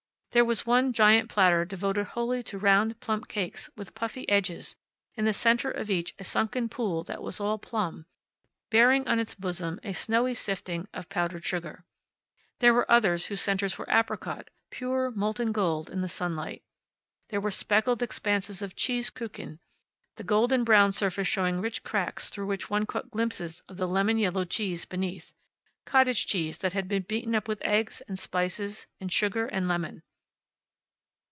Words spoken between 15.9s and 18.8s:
the sunlight. There were speckled expanses of